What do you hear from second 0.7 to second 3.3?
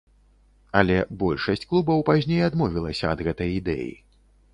Але большасць клубаў пазней адмовілася ад